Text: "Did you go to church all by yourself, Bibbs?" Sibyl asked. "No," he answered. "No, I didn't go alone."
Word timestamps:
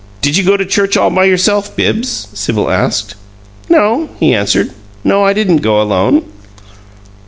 "Did 0.23 0.35
you 0.35 0.43
go 0.43 0.57
to 0.57 0.65
church 0.65 0.97
all 0.97 1.11
by 1.11 1.25
yourself, 1.25 1.75
Bibbs?" 1.75 2.27
Sibyl 2.33 2.71
asked. 2.71 3.13
"No," 3.69 4.09
he 4.19 4.33
answered. 4.33 4.71
"No, 5.03 5.23
I 5.23 5.31
didn't 5.33 5.57
go 5.57 5.79
alone." 5.79 6.23